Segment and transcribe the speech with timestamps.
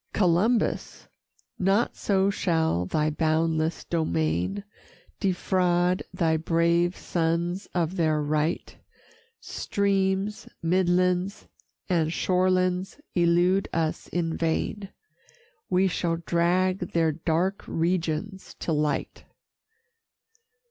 [0.13, 1.07] Columbus!
[1.59, 4.63] not so shall thy boundless domain
[5.19, 8.75] Defraud thy brave sons of their right;
[9.41, 11.47] Streams, midlands,
[11.87, 14.89] and shorelands elude us in vain.
[15.69, 19.25] We shall drag their dark regions to light.